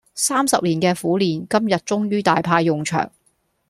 [0.15, 3.11] 三十年嘅苦練，今日終於大派用場